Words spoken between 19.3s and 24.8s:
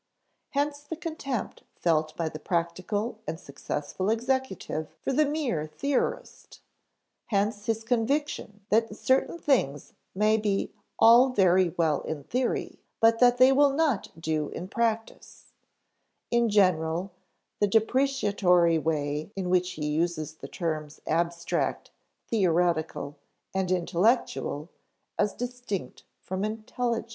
in which he uses the terms abstract, theoretical, and intellectual